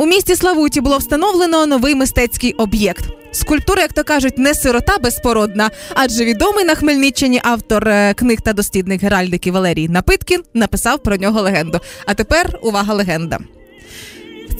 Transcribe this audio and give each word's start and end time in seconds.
У 0.00 0.06
місті 0.06 0.36
Славуті 0.36 0.80
було 0.80 0.98
встановлено 0.98 1.66
новий 1.66 1.94
мистецький 1.94 2.52
об'єкт. 2.52 3.04
Скульптура, 3.32 3.82
як 3.82 3.92
то 3.92 4.04
кажуть, 4.04 4.38
не 4.38 4.54
сирота 4.54 4.98
безпородна, 4.98 5.70
адже 5.94 6.24
відомий 6.24 6.64
на 6.64 6.74
Хмельниччині 6.74 7.40
автор 7.44 7.88
е, 7.88 8.14
книг 8.14 8.40
та 8.40 8.52
дослідник 8.52 9.02
Геральдики 9.02 9.52
Валерій 9.52 9.88
Напиткін 9.88 10.42
написав 10.54 11.02
про 11.02 11.16
нього 11.16 11.42
легенду. 11.42 11.80
А 12.06 12.14
тепер 12.14 12.58
увага 12.62 12.94
легенда 12.94 13.38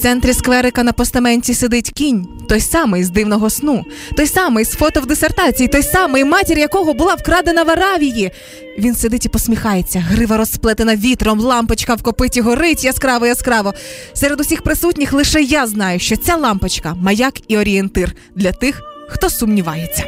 центрі 0.00 0.32
скверика 0.32 0.82
на 0.82 0.92
постаменті 0.92 1.54
сидить 1.54 1.90
кінь, 1.90 2.28
той 2.48 2.60
самий 2.60 3.04
з 3.04 3.10
дивного 3.10 3.50
сну, 3.50 3.84
той 4.16 4.26
самий 4.26 4.64
з 4.64 4.72
фото 4.72 5.00
в 5.00 5.06
дисертації, 5.06 5.68
той 5.68 5.82
самий, 5.82 6.24
матір 6.24 6.58
якого 6.58 6.94
була 6.94 7.14
вкрадена 7.14 7.62
в 7.62 7.70
Аравії. 7.70 8.30
Він 8.78 8.94
сидить 8.94 9.26
і 9.26 9.28
посміхається, 9.28 10.00
грива 10.00 10.36
розсплетена 10.36 10.96
вітром, 10.96 11.40
лампочка 11.40 11.94
в 11.94 12.02
копиті 12.02 12.40
горить 12.40 12.84
яскраво 12.84 13.26
яскраво. 13.26 13.74
Серед 14.14 14.40
усіх 14.40 14.62
присутніх 14.62 15.12
лише 15.12 15.42
я 15.42 15.66
знаю, 15.66 15.98
що 15.98 16.16
ця 16.16 16.36
лампочка 16.36 16.94
маяк 16.94 17.34
і 17.48 17.58
орієнтир 17.58 18.12
для 18.34 18.52
тих, 18.52 18.82
хто 19.08 19.30
сумнівається. 19.30 20.04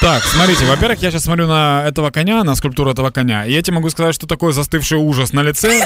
Так, 0.00 0.22
смотрите, 0.22 0.64
во-первых, 0.64 1.02
я 1.02 1.10
сейчас 1.10 1.24
смотрю 1.24 1.46
на 1.46 1.84
этого 1.86 2.10
коня, 2.10 2.42
на 2.44 2.56
скульптуру 2.56 2.90
этого 2.90 3.10
коня, 3.10 3.44
и 3.46 3.52
я 3.52 3.62
тебе 3.62 3.74
могу 3.74 3.90
сказать, 3.90 4.14
что 4.14 4.26
такой 4.26 4.52
застывший 4.52 4.98
ужас 4.98 5.32
на 5.32 5.42
лице 5.42 5.84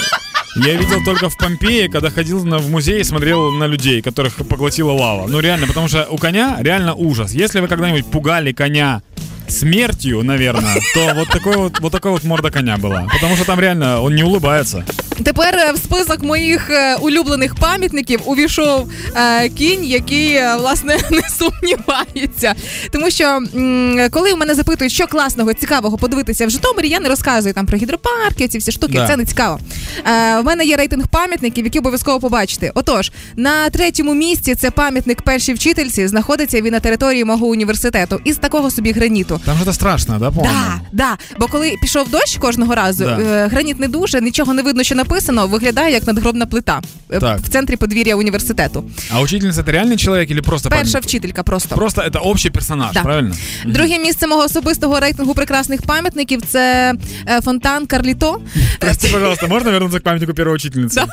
я 0.55 0.73
видел 0.75 1.03
только 1.03 1.29
в 1.29 1.37
Помпеи, 1.37 1.87
когда 1.87 2.09
ходил 2.09 2.43
на, 2.43 2.57
в 2.57 2.69
музей 2.69 3.01
и 3.01 3.03
смотрел 3.03 3.51
на 3.51 3.65
людей, 3.65 4.01
которых 4.01 4.35
поглотила 4.35 4.91
лава. 4.91 5.27
Ну 5.27 5.39
реально, 5.39 5.67
потому 5.67 5.87
что 5.87 6.07
у 6.09 6.17
коня 6.17 6.57
реально 6.59 6.95
ужас. 6.95 7.33
Если 7.33 7.59
вы 7.59 7.67
когда-нибудь 7.67 8.05
пугали 8.07 8.51
коня 8.51 9.01
смертью, 9.49 10.23
наверное, 10.23 10.75
то 10.93 11.13
вот 11.15 11.29
такой 11.29 11.55
вот, 11.57 11.79
вот 11.79 11.91
такой 11.91 12.11
вот 12.11 12.23
морда 12.23 12.51
коня 12.51 12.77
была. 12.77 13.07
Потому 13.13 13.35
что 13.35 13.45
там 13.45 13.59
реально 13.59 14.01
он 14.01 14.15
не 14.15 14.23
улыбается. 14.23 14.83
Тепер 15.23 15.55
е, 15.55 15.71
в 15.71 15.77
список 15.77 16.23
моїх 16.23 16.69
е, 16.69 16.95
улюблених 16.95 17.55
пам'ятників 17.55 18.21
увійшов 18.25 18.91
е, 19.15 19.49
кінь, 19.49 19.85
який 19.85 20.33
е, 20.33 20.55
власне 20.57 20.97
не 21.11 21.21
сумнівається. 21.29 22.55
Тому 22.91 23.09
що 23.11 23.23
м, 23.55 23.99
коли 24.11 24.33
у 24.33 24.37
мене 24.37 24.53
запитують, 24.55 24.93
що 24.93 25.07
класного, 25.07 25.53
цікавого 25.53 25.97
подивитися 25.97 26.47
в 26.47 26.49
Житомирі, 26.49 26.89
я 26.89 26.99
не 26.99 27.09
розказую 27.09 27.53
там 27.53 27.65
про 27.65 27.77
гідропарки, 27.77 28.47
ці 28.47 28.57
всі 28.57 28.71
штуки. 28.71 28.93
Да. 28.93 29.07
Це 29.07 29.17
не 29.17 29.25
цікаво. 29.25 29.59
Е, 30.07 30.39
в 30.39 30.43
мене 30.43 30.65
є 30.65 30.77
рейтинг 30.77 31.07
пам'ятників, 31.07 31.65
які 31.65 31.79
обов'язково 31.79 32.19
побачити. 32.19 32.71
Отож, 32.75 33.11
на 33.35 33.69
третьому 33.69 34.13
місці 34.13 34.55
це 34.55 34.71
пам'ятник 34.71 35.21
першій 35.21 35.53
вчительці. 35.53 36.07
Знаходиться 36.07 36.61
він 36.61 36.73
на 36.73 36.79
території 36.79 37.25
мого 37.25 37.45
університету 37.47 38.21
із 38.23 38.37
такого 38.37 38.71
собі 38.71 38.91
граніту. 38.91 39.38
Там 39.38 39.56
что-то 39.56 39.72
страшное, 39.72 40.18
да, 40.18 40.30
по-моему? 40.30 40.58
Да, 40.58 40.80
да. 40.92 41.18
Бо 41.40 41.46
коли 41.46 41.74
пішов 41.82 42.10
дощ 42.10 42.36
кожного 42.38 42.74
разу, 42.74 43.04
Да. 43.04 43.18
е, 43.20 43.48
граніт 43.48 43.80
не 43.80 43.88
дуже, 43.88 44.20
нічого 44.20 44.54
не 44.54 44.62
видно, 44.62 44.82
що 44.82 44.94
написано, 44.94 45.46
виглядає 45.46 45.92
як 45.92 46.06
надгробна 46.06 46.46
плита 46.46 46.80
е, 47.10 47.20
Так. 47.20 47.40
в 47.40 47.48
центрі 47.48 47.76
подвір'я 47.76 48.16
університету. 48.16 48.84
А 49.14 49.20
учительница 49.20 49.60
это 49.62 49.70
реальный 49.72 49.96
человек 49.96 50.30
или 50.30 50.42
просто 50.42 50.68
Перша 50.68 50.82
памятник? 50.84 51.04
вчителька 51.04 51.42
просто. 51.42 51.74
Просто 51.76 52.02
это 52.02 52.18
общий 52.18 52.50
персонаж, 52.50 52.92
Да. 52.94 53.02
правильно? 53.02 53.34
Друге 53.66 53.98
місце 53.98 54.26
мого 54.26 54.42
особистого 54.42 55.00
рейтингу 55.00 55.34
прекрасних 55.34 55.82
пам'ятників 55.82 56.42
це 56.48 56.94
е, 57.28 57.40
фонтан 57.40 57.86
Карліто. 57.86 58.40
Прости, 58.78 59.08
пожалуйста, 59.12 59.46
можно 59.46 59.70
вернуться 59.70 59.98
к 59.98 60.02
памятнику 60.04 60.34
первой 60.34 60.54
учительницы? 60.56 61.04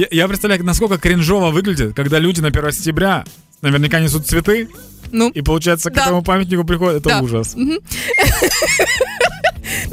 Я, 0.00 0.08
я 0.12 0.28
представляю, 0.28 0.64
насколько 0.64 0.98
кринжово 0.98 1.50
выглядит, 1.50 1.94
когда 1.96 2.20
люди 2.20 2.40
на 2.40 2.48
1 2.48 2.72
сентября 2.72 3.24
наверняка 3.62 4.00
несут 4.00 4.26
цветы, 4.32 4.66
Ну, 5.12 5.30
и 5.36 5.42
получается 5.42 5.90
к 5.90 5.94
Да. 5.94 6.06
этому 6.06 6.22
памятнику 6.22 6.64
приходят. 6.64 7.06
Это 7.06 7.08
Да. 7.08 7.20
ужас. 7.20 7.56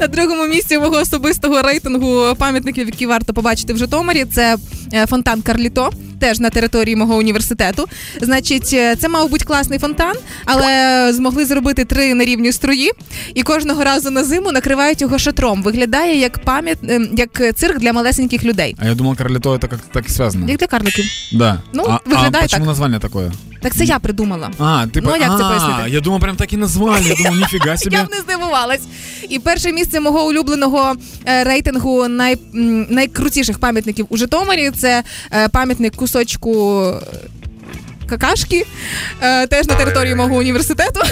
на 0.00 0.06
другому 0.06 0.46
місці 0.46 0.78
мого 0.78 0.96
особистого 0.96 1.62
рейтингу 1.62 2.34
пам'ятників, 2.38 2.86
які 2.86 3.06
варто 3.06 3.34
побачити 3.34 3.72
в 3.72 3.76
Житомирі, 3.78 4.24
це 4.24 4.56
е, 4.92 5.06
фонтан 5.06 5.42
Карліто. 5.42 5.92
Теж 6.20 6.40
на 6.40 6.50
території 6.50 6.96
мого 6.96 7.16
університету. 7.16 7.86
Значить, 8.20 8.70
е, 8.72 8.96
це 8.96 9.08
мав 9.08 9.30
бути 9.30 9.44
класний 9.44 9.78
фонтан, 9.78 10.16
але 10.44 11.12
змогли 11.12 11.44
зробити 11.44 11.84
три 11.84 12.14
нерівні 12.14 12.52
струї, 12.52 12.90
і 13.34 13.42
кожного 13.42 13.84
разу 13.84 14.10
на 14.10 14.24
зиму 14.24 14.52
накривають 14.52 15.00
його 15.00 15.18
шатром. 15.18 15.62
Виглядає 15.62 16.20
як 16.20 16.38
пам'ят, 16.38 16.78
е, 16.88 17.00
як 17.16 17.56
цирк 17.56 17.78
для 17.78 17.92
малесеньких 17.92 18.44
людей. 18.44 18.76
А 18.78 18.86
я 18.86 18.94
думал, 18.94 19.16
Карлито 19.16 19.52
это 19.52 19.68
как-то 19.68 19.88
так 19.92 20.06
и 20.06 20.12
связано. 20.12 20.48
Як 20.50 20.58
для 20.58 20.66
карликів. 20.66 21.04
Да. 21.32 21.62
Ну, 21.72 21.84
а, 21.88 22.00
а 22.06 22.08
выглядает 22.10 22.42
почему 22.42 22.60
так. 22.60 22.66
название 22.66 23.00
такое? 23.00 23.32
Так 23.61 23.75
це 23.75 23.83
я 23.83 23.99
придумала. 23.99 24.51
А, 24.59 24.85
ти 24.93 25.01
Ну, 25.01 25.15
як 25.15 25.31
а, 25.31 25.37
це 25.37 25.43
пояснити? 25.43 25.89
я 25.89 25.99
думав, 25.99 26.19
прям 26.19 26.35
так 26.35 26.53
і 26.53 26.57
назвали. 26.57 27.01
Я 27.07 27.15
думав, 27.15 27.35
ніфіга 27.35 27.77
собі. 27.77 27.95
Я 27.95 28.03
б 28.03 28.09
не 28.11 28.17
здивувалась. 28.19 28.81
І 29.29 29.39
перше 29.39 29.71
місце 29.71 29.99
мого 29.99 30.25
улюбленого 30.27 30.95
е, 31.25 31.43
рейтингу 31.43 32.07
най, 32.07 32.37
найкрутіших 32.89 33.59
пам'ятників 33.59 34.05
у 34.09 34.17
Житомирі 34.17 34.71
це 34.71 35.03
е, 35.33 35.47
пам'ятник 35.49 35.95
кусочку. 35.95 36.83
е, 36.83 37.05
Какашки, 38.09 38.65
теж 39.49 39.67
на 39.67 39.75
території 39.75 40.15
мого 40.15 40.35
університету. 40.35 41.01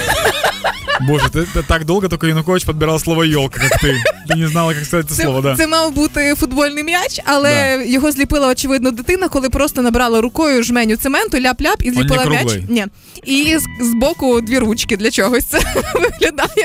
Боже, 1.00 1.26
ты, 1.28 1.46
ты 1.54 1.62
так 1.62 1.84
долго 1.84 2.08
только 2.08 2.26
Янукович 2.26 2.64
подбирал 2.64 2.98
слово 2.98 3.22
елка, 3.22 3.60
как 3.60 3.82
ты. 3.82 3.96
Ты 4.28 4.38
не 4.38 4.46
знала, 4.48 4.74
как 4.74 4.84
сказать 4.84 5.06
это 5.06 5.14
Це, 5.14 5.22
слово, 5.22 5.40
да. 5.40 5.56
це 5.56 5.66
мав 5.66 5.92
бути 5.92 6.34
футбольний 6.34 6.84
м'яч, 6.84 7.20
але 7.24 7.82
його 7.86 8.12
зліпила 8.12 8.48
очевидно 8.48 8.90
дитина, 8.90 9.28
коли 9.28 9.50
просто 9.50 9.82
набрала 9.82 10.20
рукою 10.20 10.62
жменю 10.62 10.96
цементу, 10.96 11.36
ляп-ляп 11.38 11.82
і 11.82 11.90
зліпила 11.90 12.24
не 12.24 12.30
м'яч. 12.30 12.40
круглий? 12.42 12.66
Ні. 12.68 12.86
І 13.24 13.58
з, 13.58 13.62
з 13.86 13.94
боку 13.94 14.40
дві 14.40 14.58
ручки 14.58 14.96
для 14.96 15.10
чогось. 15.10 15.44
Це 15.44 15.58
виглядає 15.94 16.55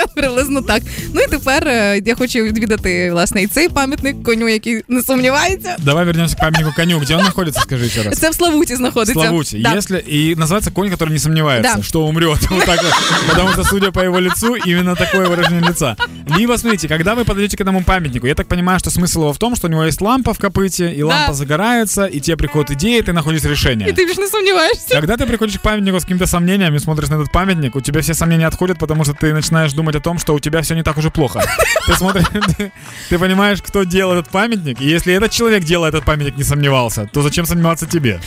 приблизно 0.52 0.62
так. 0.62 0.84
Ну 1.14 1.22
і 1.22 1.28
тепер 1.28 1.68
е, 1.68 2.02
я 2.06 2.16
хочу 2.16 2.40
відвідати 2.40 3.12
власне 3.12 3.42
і 3.44 3.48
цей 3.48 3.70
пам'ятник 3.70 4.24
коню, 4.24 4.48
який 4.48 4.84
не 4.88 5.04
сумнівається. 5.04 5.76
Давай 5.80 6.06
вернемся 6.06 6.36
к 6.36 6.42
памятнику 6.42 6.72
коню. 6.76 7.00
Где 7.00 7.16
он 7.16 7.24
находится, 7.24 7.62
скажи 7.62 7.86
еще 7.86 8.04
раз. 8.04 8.18
Це 8.20 8.30
в 8.30 8.34
Славуті 8.34 8.76
знаходиться. 8.76 9.14
Славути. 9.14 9.60
Да. 9.64 9.76
Если 9.76 10.04
и 10.12 10.36
называется 10.36 10.72
конь, 10.72 10.90
который 10.90 11.12
не 11.12 11.20
сомневается, 11.20 11.76
Да. 11.78 11.84
что 11.84 12.02
умрет, 12.06 12.50
вот 12.50 12.66
так 12.66 12.84
вот, 12.84 12.94
потому 13.30 13.50
что 13.52 13.64
судя 13.64 13.92
по 13.92 14.02
его 14.02 14.20
лицу 14.22 14.56
именно 14.68 14.96
такое 14.96 15.28
выражение 15.28 15.70
лица. 15.70 15.96
Либо 16.38 16.58
смотрите, 16.58 16.88
когда 16.88 17.16
вы 17.16 17.24
подойдете 17.26 17.58
к 17.58 17.62
этому 17.62 17.84
памятнику, 17.84 18.28
я 18.28 18.36
так 18.36 18.48
понимаю, 18.48 18.80
что 18.80 18.90
смысл 18.90 19.20
его 19.22 19.32
в 19.34 19.38
том, 19.38 19.56
что 19.56 19.68
у 19.68 19.72
него 19.72 19.86
есть 19.86 20.02
лампа 20.02 20.34
в 20.34 20.38
копыте, 20.40 20.92
и 21.00 21.04
лампа 21.04 21.34
загорается, 21.34 22.06
и 22.06 22.20
тебе 22.20 22.38
приходит 22.38 22.72
идея, 22.72 23.00
и 23.00 23.02
ты 23.02 23.14
находишь 23.14 23.44
решение. 23.46 23.90
І 23.90 23.94
ти 23.94 24.08
ж 24.08 24.20
не 24.22 24.28
сомніваєшся. 24.28 24.96
Когда 25.00 25.14
ты 25.16 25.26
приходишь 25.28 25.56
к 25.56 25.62
памятнику 25.64 25.98
с 25.98 26.04
какими-то 26.04 26.28
сомнениями, 26.28 26.80
смотришь 26.80 27.10
на 27.10 27.16
этот 27.16 27.32
памятник, 27.32 27.76
у 27.76 27.82
тебя 27.82 28.02
все 28.02 28.14
сомнения 28.14 28.48
отходят, 28.48 28.78
потому 28.80 29.04
что 29.04 29.14
ты 29.14 29.34
начинаешь 29.34 29.74
думать 29.74 29.96
о 29.96 30.00
том, 30.00 30.20
что 30.20 30.34
у 30.34 30.40
тебя 30.42 30.62
все 30.62 30.76
не 30.76 30.84
так 30.84 30.98
уже 30.98 31.10
плохо. 31.10 31.44
Ты 31.86 31.96
смотришь, 31.96 32.26
ты, 32.58 32.72
ты 33.10 33.20
понимаешь, 33.20 33.62
кто 33.62 33.84
делал 33.84 34.14
этот 34.14 34.30
памятник, 34.30 34.82
и 34.82 34.86
если 34.86 35.14
этот 35.14 35.32
человек 35.32 35.64
делал 35.64 35.86
этот 35.86 36.06
памятник, 36.06 36.38
не 36.38 36.44
сомневался, 36.44 37.08
то 37.12 37.22
зачем 37.22 37.46
сомневаться 37.46 37.86
тебе? 37.86 38.20